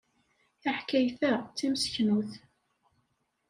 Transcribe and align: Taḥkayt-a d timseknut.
Taḥkayt-a 0.61 1.31
d 1.45 1.47
timseknut. 1.57 2.31